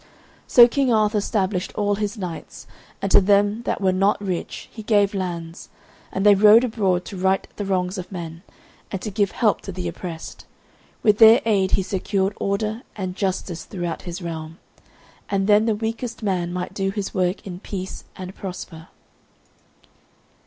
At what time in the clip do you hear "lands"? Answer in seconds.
5.13-5.69